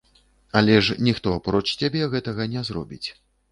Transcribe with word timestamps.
Але 0.61 0.77
ж 0.87 0.95
ніхто, 1.09 1.35
апроч 1.41 1.63
цябе, 1.81 2.03
гэтага 2.17 2.51
не 2.57 2.67
зробіць. 2.73 3.05